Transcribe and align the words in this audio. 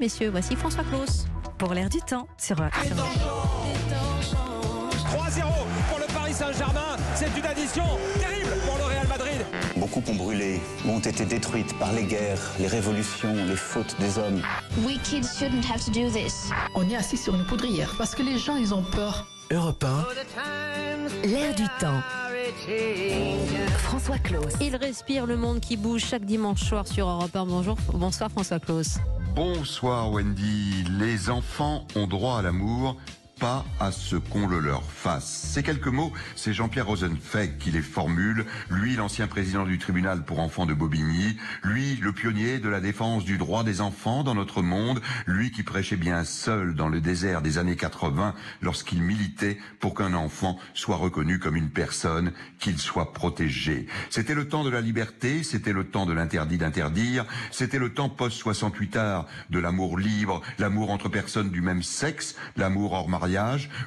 messieurs, 0.00 0.30
voici 0.30 0.56
François 0.56 0.82
Claus. 0.84 1.26
Pour 1.58 1.74
l'air 1.74 1.90
du 1.90 1.98
temps 2.00 2.26
sur, 2.38 2.56
sur... 2.56 2.96
3-0 2.96 3.02
pour 5.90 5.98
le 5.98 6.06
Paris 6.14 6.32
Saint-Germain. 6.32 6.96
C'est 7.14 7.36
une 7.38 7.44
addition 7.44 7.84
terrible 8.18 8.54
pour 8.66 8.78
le 8.78 8.84
Real 8.84 9.06
Madrid. 9.06 9.44
Beaucoup 9.76 10.02
ont 10.08 10.14
brûlé, 10.14 10.60
ont 10.88 11.00
été 11.00 11.26
détruites 11.26 11.78
par 11.78 11.92
les 11.92 12.04
guerres, 12.04 12.40
les 12.58 12.66
révolutions, 12.66 13.34
les 13.46 13.56
fautes 13.56 13.94
des 14.00 14.18
hommes. 14.18 14.40
We 14.86 14.98
kids 15.02 15.28
shouldn't 15.38 15.66
have 15.70 15.84
to 15.84 15.90
do 15.90 16.08
this. 16.10 16.50
On 16.74 16.88
est 16.88 16.96
assis 16.96 17.18
sur 17.18 17.34
une 17.34 17.44
poudrière 17.44 17.94
parce 17.98 18.14
que 18.14 18.22
les 18.22 18.38
gens, 18.38 18.56
ils 18.56 18.72
ont 18.72 18.84
peur. 18.92 19.26
Europe 19.50 19.84
1. 19.84 21.28
L'air 21.28 21.54
du 21.54 21.66
temps. 21.78 22.00
François 23.78 24.18
Claus. 24.18 24.54
Il 24.62 24.76
respire 24.76 25.26
le 25.26 25.36
monde 25.36 25.60
qui 25.60 25.76
bouge 25.76 26.04
chaque 26.04 26.24
dimanche 26.24 26.62
soir 26.62 26.88
sur 26.88 27.06
Europe 27.06 27.36
1. 27.36 27.44
Bonjour, 27.44 27.76
bonsoir 27.92 28.30
François 28.30 28.60
Claus. 28.60 28.98
Bonsoir 29.34 30.10
Wendy. 30.10 30.84
Les 30.98 31.30
enfants 31.30 31.86
ont 31.94 32.06
droit 32.06 32.38
à 32.38 32.42
l'amour, 32.42 32.96
pas 33.40 33.64
à 33.80 33.90
ce 33.90 34.16
qu'on 34.16 34.46
le 34.46 34.60
leur 34.60 34.84
fasse. 34.84 35.48
Ces 35.54 35.62
quelques 35.62 35.86
mots, 35.86 36.12
c'est 36.36 36.52
Jean-Pierre 36.52 36.86
Rosenfeld 36.86 37.56
qui 37.58 37.70
les 37.70 37.80
formule, 37.80 38.44
lui 38.68 38.96
l'ancien 38.96 39.26
président 39.28 39.64
du 39.64 39.78
tribunal 39.78 40.24
pour 40.24 40.40
enfants 40.40 40.66
de 40.66 40.74
Bobigny, 40.74 41.38
lui 41.64 41.96
le 41.96 42.12
pionnier 42.12 42.58
de 42.58 42.68
la 42.68 42.80
défense 42.80 43.24
du 43.24 43.38
droit 43.38 43.64
des 43.64 43.80
enfants 43.80 44.24
dans 44.24 44.34
notre 44.34 44.60
monde, 44.60 45.00
lui 45.26 45.50
qui 45.50 45.62
prêchait 45.62 45.96
bien 45.96 46.22
seul 46.24 46.74
dans 46.74 46.88
le 46.88 47.00
désert 47.00 47.40
des 47.40 47.56
années 47.56 47.76
80 47.76 48.34
lorsqu'il 48.60 49.02
militait 49.02 49.56
pour 49.80 49.94
qu'un 49.94 50.12
enfant 50.12 50.58
soit 50.74 50.96
reconnu 50.96 51.38
comme 51.38 51.56
une 51.56 51.70
personne, 51.70 52.32
qu'il 52.58 52.78
soit 52.78 53.14
protégé. 53.14 53.86
C'était 54.10 54.34
le 54.34 54.48
temps 54.48 54.64
de 54.64 54.70
la 54.70 54.82
liberté, 54.82 55.42
c'était 55.44 55.72
le 55.72 55.84
temps 55.84 56.04
de 56.04 56.12
l'interdit 56.12 56.58
d'interdire, 56.58 57.24
c'était 57.50 57.78
le 57.78 57.94
temps 57.94 58.10
post-68 58.10 58.98
art 58.98 59.26
de 59.48 59.58
l'amour 59.58 59.96
libre, 59.96 60.42
l'amour 60.58 60.90
entre 60.90 61.08
personnes 61.08 61.48
du 61.50 61.62
même 61.62 61.82
sexe, 61.82 62.36
l'amour 62.56 62.92
hors 62.92 63.08
mariage, 63.08 63.29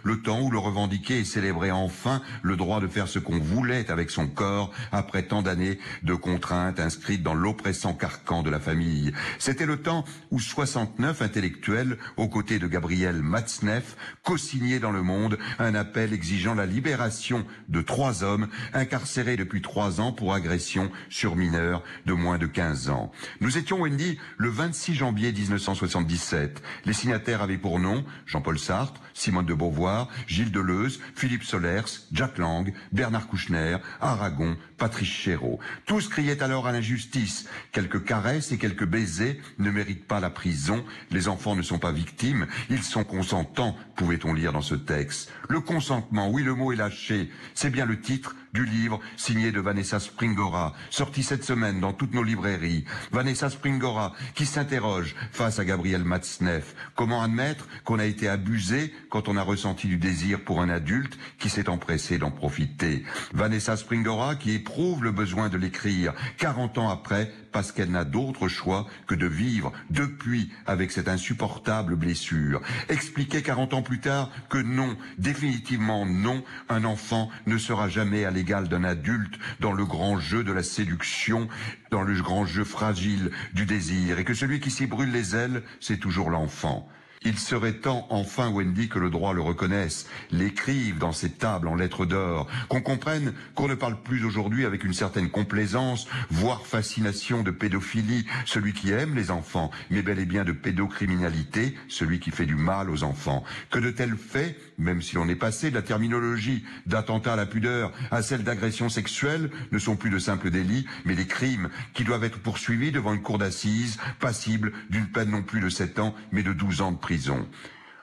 le 0.03 0.21
temps 0.21 0.41
où 0.41 0.51
le 0.51 0.57
revendiquer 0.57 1.19
et 1.19 1.25
célébrer 1.25 1.71
enfin 1.71 2.21
le 2.43 2.55
droit 2.55 2.79
de 2.79 2.87
faire 2.87 3.07
ce 3.07 3.19
qu'on 3.19 3.39
voulait 3.39 3.91
avec 3.91 4.09
son 4.09 4.27
corps 4.27 4.71
après 4.91 5.23
tant 5.23 5.41
d'années 5.41 5.79
de 6.03 6.13
contraintes 6.13 6.79
inscrites 6.79 7.23
dans 7.23 7.33
l'oppressant 7.33 7.93
carcan 7.93 8.41
de 8.41 8.49
la 8.49 8.59
famille. 8.59 9.11
C'était 9.39 9.65
le 9.65 9.77
temps 9.77 10.05
où 10.31 10.39
69 10.39 11.21
intellectuels, 11.21 11.97
aux 12.15 12.29
côtés 12.29 12.59
de 12.59 12.67
Gabriel 12.67 13.21
Matzneff, 13.21 13.97
co-signaient 14.23 14.79
dans 14.79 14.91
le 14.91 15.01
monde 15.01 15.37
un 15.59 15.75
appel 15.75 16.13
exigeant 16.13 16.55
la 16.55 16.65
libération 16.65 17.45
de 17.67 17.81
trois 17.81 18.23
hommes 18.23 18.47
incarcérés 18.73 19.35
depuis 19.35 19.61
trois 19.61 19.99
ans 19.99 20.13
pour 20.13 20.33
agression 20.33 20.89
sur 21.09 21.35
mineurs 21.35 21.83
de 22.05 22.13
moins 22.13 22.37
de 22.37 22.47
15 22.47 22.89
ans. 22.89 23.11
Nous 23.41 23.57
étions, 23.57 23.81
Wendy, 23.81 24.17
le 24.37 24.49
26 24.49 24.93
janvier 24.95 25.31
1977. 25.33 26.61
Les 26.85 26.93
signataires 26.93 27.41
avaient 27.41 27.57
pour 27.57 27.79
nom 27.79 28.05
Jean-Paul 28.25 28.59
Sartre, 28.59 29.01
De 29.41 29.53
Beauvoir, 29.55 30.09
Gilles 30.27 30.51
Deleuze, 30.51 30.99
Philippe 31.15 31.43
Solers, 31.43 32.05
Jack 32.11 32.37
Lang, 32.37 32.71
Bernard 32.91 33.27
Kouchner, 33.27 33.77
Aragon, 33.99 34.55
Patrice 34.77 35.07
Chéreau. 35.07 35.59
Tous 35.87 36.07
criaient 36.07 36.43
alors 36.43 36.67
à 36.67 36.71
l'injustice. 36.71 37.47
Quelques 37.71 38.03
caresses 38.03 38.51
et 38.51 38.57
quelques 38.57 38.85
baisers 38.85 39.39
ne 39.57 39.71
méritent 39.71 40.07
pas 40.07 40.19
la 40.19 40.29
prison. 40.29 40.83
Les 41.09 41.27
enfants 41.27 41.55
ne 41.55 41.61
sont 41.61 41.79
pas 41.79 41.91
victimes, 41.91 42.47
ils 42.69 42.83
sont 42.83 43.03
consentants, 43.03 43.75
pouvait-on 43.95 44.33
lire 44.33 44.53
dans 44.53 44.61
ce 44.61 44.75
texte. 44.75 45.31
Le 45.49 45.61
consentement, 45.61 46.29
oui, 46.29 46.43
le 46.43 46.53
mot 46.53 46.71
est 46.71 46.77
lâché. 46.77 47.31
C'est 47.53 47.69
bien 47.69 47.85
le 47.85 47.99
titre 47.99 48.35
du 48.53 48.65
livre 48.65 48.99
signé 49.17 49.51
de 49.51 49.59
Vanessa 49.59 49.99
Springora, 49.99 50.73
sorti 50.91 51.23
cette 51.23 51.43
semaine 51.43 51.79
dans 51.79 51.93
toutes 51.93 52.13
nos 52.13 52.23
librairies. 52.23 52.85
Vanessa 53.11 53.49
Springora, 53.49 54.13
qui 54.35 54.45
s'interroge 54.45 55.15
face 55.31 55.59
à 55.59 55.65
Gabriel 55.65 56.03
Matzneff. 56.03 56.75
Comment 56.95 57.23
admettre 57.23 57.67
qu'on 57.83 57.99
a 57.99 58.05
été 58.05 58.27
abusé 58.27 58.93
quand 59.09 59.22
on 59.27 59.37
a 59.37 59.41
ressenti 59.41 59.87
du 59.87 59.97
désir 59.97 60.43
pour 60.43 60.61
un 60.61 60.69
adulte 60.69 61.17
qui 61.39 61.49
s'est 61.49 61.69
empressé 61.69 62.17
d'en 62.17 62.31
profiter 62.31 63.03
Vanessa 63.33 63.77
Springora, 63.77 64.35
qui 64.35 64.51
éprouve 64.51 65.03
le 65.03 65.11
besoin 65.11 65.49
de 65.49 65.57
l'écrire 65.57 66.13
40 66.37 66.77
ans 66.77 66.89
après, 66.89 67.31
parce 67.51 67.71
qu'elle 67.71 67.91
n'a 67.91 68.03
d'autre 68.03 68.47
choix 68.47 68.87
que 69.07 69.15
de 69.15 69.27
vivre 69.27 69.71
depuis 69.89 70.51
avec 70.65 70.91
cette 70.91 71.07
insupportable 71.07 71.95
blessure. 71.95 72.61
Expliquer 72.89 73.41
40 73.41 73.73
ans 73.75 73.81
plus 73.81 73.99
tard 73.99 74.31
que 74.49 74.57
non, 74.57 74.97
définitivement 75.17 76.05
non, 76.05 76.43
un 76.69 76.83
enfant 76.83 77.29
ne 77.45 77.57
sera 77.57 77.89
jamais 77.89 78.25
à 78.25 78.31
l'égal 78.31 78.67
d'un 78.67 78.83
adulte 78.83 79.39
dans 79.59 79.73
le 79.73 79.85
grand 79.85 80.19
jeu 80.19 80.43
de 80.43 80.51
la 80.51 80.63
séduction, 80.63 81.47
dans 81.91 82.03
le 82.03 82.19
grand 82.21 82.45
jeu 82.45 82.63
fragile 82.63 83.31
du 83.53 83.65
désir, 83.65 84.19
et 84.19 84.23
que 84.23 84.33
celui 84.33 84.59
qui 84.59 84.71
s'y 84.71 84.87
brûle 84.87 85.11
les 85.11 85.35
ailes, 85.35 85.63
c'est 85.79 85.99
toujours 85.99 86.29
l'enfant. 86.29 86.89
Il 87.25 87.39
serait 87.39 87.73
temps 87.73 88.05
enfin, 88.09 88.49
Wendy, 88.49 88.89
que 88.89 88.99
le 88.99 89.09
droit 89.09 89.33
le 89.33 89.41
reconnaisse, 89.41 90.07
l'écrive 90.29 90.97
dans 90.97 91.13
ses 91.13 91.29
tables 91.29 91.69
en 91.69 91.75
lettres 91.75 92.05
d'or, 92.05 92.47
qu'on 92.67 92.81
comprenne 92.81 93.33
qu'on 93.55 93.69
ne 93.69 93.75
parle 93.75 94.01
plus 94.01 94.25
aujourd'hui 94.25 94.65
avec 94.65 94.83
une 94.83 94.93
certaine 94.93 95.29
complaisance, 95.29 96.07
voire 96.29 96.65
fascination 96.65 97.41
de 97.41 97.51
pédophilie, 97.51 98.25
celui 98.45 98.73
qui 98.73 98.91
aime 98.91 99.15
les 99.15 99.31
enfants, 99.31 99.71
mais 99.89 100.01
bel 100.01 100.19
et 100.19 100.25
bien 100.25 100.43
de 100.43 100.51
pédocriminalité, 100.51 101.75
celui 101.87 102.19
qui 102.19 102.31
fait 102.31 102.45
du 102.45 102.55
mal 102.55 102.89
aux 102.89 103.03
enfants. 103.03 103.45
Que 103.69 103.79
de 103.79 103.91
tels 103.91 104.17
faits, 104.17 104.59
même 104.77 105.01
si 105.01 105.15
l'on 105.15 105.29
est 105.29 105.35
passé 105.35 105.69
de 105.69 105.75
la 105.75 105.81
terminologie 105.81 106.65
d'attentat 106.87 107.33
à 107.33 107.37
la 107.37 107.45
pudeur 107.45 107.93
à 108.11 108.21
celle 108.21 108.43
d'agression 108.43 108.89
sexuelle, 108.89 109.49
ne 109.71 109.79
sont 109.79 109.95
plus 109.95 110.09
de 110.09 110.19
simples 110.19 110.49
délits, 110.49 110.87
mais 111.05 111.15
des 111.15 111.27
crimes 111.27 111.69
qui 111.93 112.03
doivent 112.03 112.25
être 112.25 112.39
poursuivis 112.39 112.91
devant 112.91 113.13
une 113.13 113.21
cour 113.21 113.37
d'assises, 113.37 113.97
passibles 114.19 114.73
d'une 114.89 115.07
peine 115.07 115.29
non 115.29 115.41
plus 115.41 115.61
de 115.61 115.69
7 115.69 115.99
ans, 115.99 116.13
mais 116.33 116.43
de 116.43 116.51
12 116.51 116.81
ans 116.81 116.91
de 116.91 116.97
prison 116.97 117.12
prison. 117.13 117.47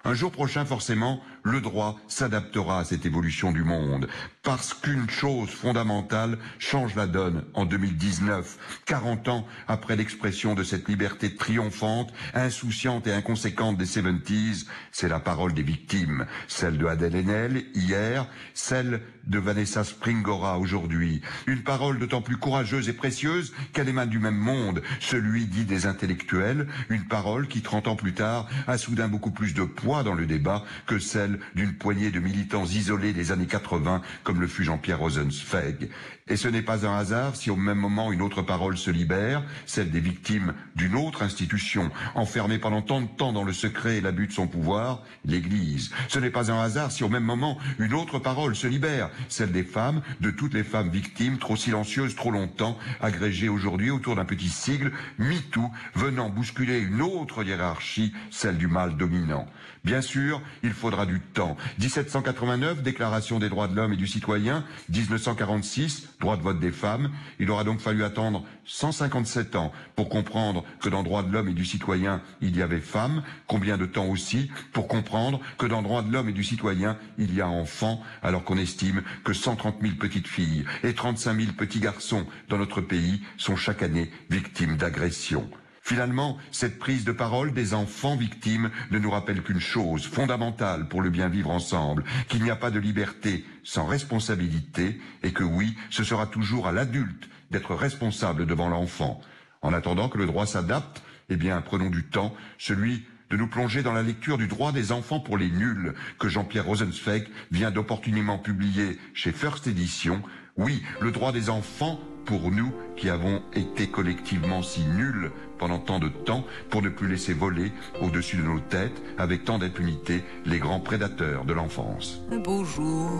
Un 0.02 0.14
jour 0.14 0.32
prochain, 0.32 0.64
forcément, 0.64 1.22
le 1.42 1.60
droit 1.60 1.98
s'adaptera 2.08 2.80
à 2.80 2.84
cette 2.84 3.04
évolution 3.04 3.52
du 3.52 3.64
monde, 3.64 4.08
parce 4.42 4.72
qu'une 4.72 5.10
chose 5.10 5.50
fondamentale 5.50 6.38
change 6.58 6.94
la 6.94 7.06
donne 7.06 7.44
en 7.52 7.66
2019, 7.66 8.80
40 8.86 9.28
ans 9.28 9.46
après 9.68 9.96
l'expression 9.96 10.54
de 10.54 10.62
cette 10.62 10.88
liberté 10.88 11.36
triomphante, 11.36 12.12
insouciante 12.32 13.06
et 13.06 13.12
inconséquente 13.12 13.76
des 13.76 13.84
70s, 13.84 14.66
c'est 14.90 15.08
la 15.08 15.20
parole 15.20 15.52
des 15.52 15.62
victimes, 15.62 16.26
celle 16.48 16.78
de 16.78 16.86
Adèle 16.86 17.16
Haenel 17.16 17.64
hier, 17.74 18.26
celle 18.54 19.02
de 19.26 19.38
Vanessa 19.38 19.84
Springora 19.84 20.58
aujourd'hui, 20.58 21.20
une 21.46 21.62
parole 21.62 21.98
d'autant 21.98 22.22
plus 22.22 22.38
courageuse 22.38 22.88
et 22.88 22.94
précieuse 22.94 23.52
qu'elle 23.74 23.88
émane 23.88 24.08
du 24.08 24.18
même 24.18 24.34
monde, 24.34 24.82
celui 24.98 25.44
dit 25.44 25.66
des 25.66 25.84
intellectuels, 25.84 26.68
une 26.88 27.06
parole 27.06 27.48
qui 27.48 27.60
30 27.60 27.88
ans 27.88 27.96
plus 27.96 28.14
tard 28.14 28.48
a 28.66 28.78
soudain 28.78 29.08
beaucoup 29.08 29.30
plus 29.30 29.52
de 29.52 29.64
poids 29.64 29.89
dans 29.90 30.14
le 30.14 30.26
débat 30.26 30.64
que 30.86 30.98
celle 30.98 31.40
d'une 31.54 31.74
poignée 31.74 32.10
de 32.10 32.20
militants 32.20 32.64
isolés 32.64 33.12
des 33.12 33.32
années 33.32 33.46
80 33.46 34.02
comme 34.22 34.40
le 34.40 34.46
fut 34.46 34.64
Jean-Pierre 34.64 35.00
Rosenzweig. 35.00 35.88
Et 36.28 36.36
ce 36.36 36.46
n'est 36.46 36.62
pas 36.62 36.86
un 36.86 36.96
hasard 36.96 37.34
si 37.34 37.50
au 37.50 37.56
même 37.56 37.78
moment 37.78 38.12
une 38.12 38.22
autre 38.22 38.40
parole 38.40 38.78
se 38.78 38.90
libère, 38.90 39.42
celle 39.66 39.90
des 39.90 39.98
victimes 39.98 40.54
d'une 40.76 40.94
autre 40.94 41.22
institution, 41.24 41.90
enfermée 42.14 42.58
pendant 42.58 42.82
tant 42.82 43.00
de 43.00 43.08
temps 43.08 43.32
dans 43.32 43.42
le 43.42 43.52
secret 43.52 43.96
et 43.96 44.00
l'abus 44.00 44.28
de 44.28 44.32
son 44.32 44.46
pouvoir, 44.46 45.02
l'Église. 45.24 45.90
Ce 46.06 46.20
n'est 46.20 46.30
pas 46.30 46.52
un 46.52 46.60
hasard 46.60 46.92
si 46.92 47.02
au 47.02 47.08
même 47.08 47.24
moment 47.24 47.58
une 47.80 47.94
autre 47.94 48.20
parole 48.20 48.54
se 48.54 48.68
libère, 48.68 49.10
celle 49.28 49.50
des 49.50 49.64
femmes, 49.64 50.02
de 50.20 50.30
toutes 50.30 50.54
les 50.54 50.62
femmes 50.62 50.90
victimes, 50.90 51.38
trop 51.38 51.56
silencieuses 51.56 52.14
trop 52.14 52.30
longtemps, 52.30 52.78
agrégées 53.00 53.48
aujourd'hui 53.48 53.90
autour 53.90 54.14
d'un 54.14 54.24
petit 54.24 54.50
sigle, 54.50 54.92
MeToo, 55.18 55.68
venant 55.94 56.28
bousculer 56.28 56.78
une 56.78 57.02
autre 57.02 57.42
hiérarchie, 57.42 58.14
celle 58.30 58.56
du 58.56 58.68
mal 58.68 58.96
dominant. 58.96 59.46
Bien 59.82 60.02
sûr, 60.02 60.42
il 60.62 60.72
faudra 60.72 61.06
du 61.06 61.20
temps. 61.20 61.56
1789, 61.78 62.82
Déclaration 62.82 63.38
des 63.38 63.48
droits 63.48 63.66
de 63.66 63.74
l'homme 63.74 63.94
et 63.94 63.96
du 63.96 64.06
citoyen. 64.06 64.64
1946, 64.90 66.10
droit 66.20 66.36
de 66.36 66.42
vote 66.42 66.60
des 66.60 66.70
femmes. 66.70 67.10
Il 67.38 67.50
aura 67.50 67.64
donc 67.64 67.80
fallu 67.80 68.04
attendre 68.04 68.44
157 68.66 69.56
ans 69.56 69.72
pour 69.96 70.10
comprendre 70.10 70.64
que 70.82 70.90
dans 70.90 71.02
droit 71.02 71.22
de 71.22 71.32
l'homme 71.32 71.48
et 71.48 71.54
du 71.54 71.64
citoyen, 71.64 72.20
il 72.42 72.56
y 72.56 72.62
avait 72.62 72.80
femmes. 72.80 73.22
Combien 73.46 73.78
de 73.78 73.86
temps 73.86 74.06
aussi 74.06 74.50
pour 74.72 74.86
comprendre 74.86 75.40
que 75.56 75.66
dans 75.66 75.80
droit 75.80 76.02
de 76.02 76.12
l'homme 76.12 76.28
et 76.28 76.32
du 76.32 76.44
citoyen, 76.44 76.98
il 77.16 77.34
y 77.34 77.40
a 77.40 77.48
enfants, 77.48 78.02
alors 78.22 78.44
qu'on 78.44 78.58
estime 78.58 79.02
que 79.24 79.32
130 79.32 79.76
000 79.80 79.94
petites 79.94 80.28
filles 80.28 80.66
et 80.82 80.94
35 80.94 81.40
000 81.40 81.52
petits 81.52 81.80
garçons 81.80 82.26
dans 82.50 82.58
notre 82.58 82.82
pays 82.82 83.22
sont 83.38 83.56
chaque 83.56 83.82
année 83.82 84.10
victimes 84.28 84.76
d'agressions. 84.76 85.48
Finalement, 85.90 86.38
cette 86.52 86.78
prise 86.78 87.04
de 87.04 87.10
parole 87.10 87.52
des 87.52 87.74
enfants 87.74 88.14
victimes 88.14 88.70
ne 88.92 89.00
nous 89.00 89.10
rappelle 89.10 89.42
qu'une 89.42 89.58
chose 89.58 90.06
fondamentale 90.06 90.86
pour 90.86 91.02
le 91.02 91.10
bien 91.10 91.28
vivre 91.28 91.50
ensemble, 91.50 92.04
qu'il 92.28 92.44
n'y 92.44 92.50
a 92.52 92.54
pas 92.54 92.70
de 92.70 92.78
liberté 92.78 93.44
sans 93.64 93.86
responsabilité 93.86 95.00
et 95.24 95.32
que 95.32 95.42
oui, 95.42 95.76
ce 95.90 96.04
sera 96.04 96.28
toujours 96.28 96.68
à 96.68 96.72
l'adulte 96.72 97.28
d'être 97.50 97.74
responsable 97.74 98.46
devant 98.46 98.68
l'enfant. 98.68 99.20
En 99.62 99.72
attendant 99.72 100.08
que 100.08 100.18
le 100.18 100.26
droit 100.26 100.46
s'adapte, 100.46 101.02
eh 101.28 101.34
bien, 101.34 101.60
prenons 101.60 101.90
du 101.90 102.04
temps, 102.04 102.36
celui 102.56 103.04
de 103.28 103.36
nous 103.36 103.48
plonger 103.48 103.82
dans 103.82 103.92
la 103.92 104.04
lecture 104.04 104.38
du 104.38 104.46
droit 104.46 104.70
des 104.70 104.92
enfants 104.92 105.18
pour 105.18 105.38
les 105.38 105.50
nuls 105.50 105.94
que 106.20 106.28
Jean-Pierre 106.28 106.66
Rosenzweig 106.66 107.24
vient 107.50 107.72
d'opportunément 107.72 108.38
publier 108.38 108.96
chez 109.12 109.32
First 109.32 109.66
Edition. 109.66 110.22
Oui, 110.56 110.84
le 111.00 111.10
droit 111.10 111.32
des 111.32 111.50
enfants 111.50 111.98
pour 112.24 112.50
nous 112.50 112.72
qui 112.96 113.08
avons 113.08 113.42
été 113.54 113.88
collectivement 113.88 114.62
si 114.62 114.82
nuls 114.84 115.30
pendant 115.58 115.78
tant 115.78 115.98
de 115.98 116.08
temps 116.08 116.44
pour 116.68 116.82
ne 116.82 116.88
plus 116.88 117.08
laisser 117.08 117.32
voler 117.32 117.72
au-dessus 118.00 118.36
de 118.36 118.42
nos 118.42 118.60
têtes 118.60 119.02
avec 119.18 119.44
tant 119.44 119.58
d'impunité 119.58 120.24
les 120.44 120.58
grands 120.58 120.80
prédateurs 120.80 121.44
de 121.44 121.52
l'enfance. 121.52 122.20
Un 122.30 122.38
beau 122.38 122.64
jour, 122.64 123.10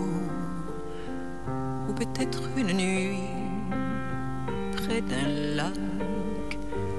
ou 1.87 1.93
peut-être 1.93 2.43
une 2.57 2.73
nuit, 2.73 3.19
près 4.77 5.01
d'un 5.01 5.55
lac, 5.55 6.57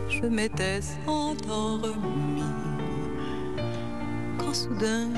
je 0.08 0.26
m'étais 0.26 0.80
endormi. 1.06 2.42
Quand 4.38 4.54
soudain, 4.54 5.08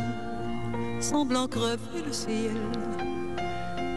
semblant 1.00 1.48
crever 1.48 2.02
le 2.06 2.12
ciel, 2.12 2.56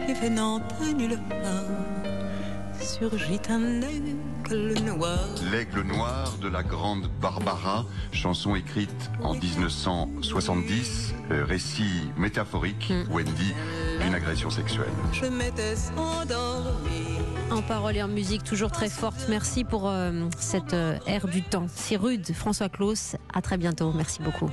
et 0.08 0.14
venant 0.14 0.58
à 0.58 0.92
nulle 0.92 1.18
part, 1.28 2.07
surgit 2.88 3.40
un 3.50 3.82
aigle 3.82 4.80
noir. 4.82 5.18
L'aigle 5.52 5.82
noir 5.82 6.32
de 6.40 6.48
la 6.48 6.62
grande 6.62 7.06
Barbara, 7.20 7.84
chanson 8.12 8.54
écrite 8.54 9.10
en 9.22 9.34
1970, 9.34 11.14
euh, 11.30 11.44
récit 11.44 12.10
métaphorique, 12.16 12.92
Wendy, 13.10 13.52
d'une 14.00 14.14
agression 14.14 14.48
sexuelle. 14.48 14.88
Je 15.12 15.26
m'étais 15.26 15.74
endormi. 15.98 17.18
En 17.50 17.60
parole 17.60 17.96
et 17.96 18.02
en 18.02 18.08
musique, 18.08 18.42
toujours 18.42 18.70
très 18.70 18.88
forte. 18.88 19.26
Merci 19.28 19.64
pour 19.64 19.88
euh, 19.88 20.12
cette 20.38 20.72
euh, 20.72 20.98
ère 21.06 21.28
du 21.28 21.42
temps. 21.42 21.66
Si 21.74 21.96
rude, 21.96 22.32
François 22.32 22.70
Claus. 22.70 23.16
À 23.34 23.42
très 23.42 23.58
bientôt. 23.58 23.92
Merci 23.94 24.22
beaucoup. 24.22 24.50